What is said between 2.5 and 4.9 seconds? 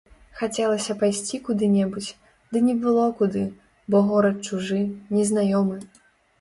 ды не было куды, бо горад чужы,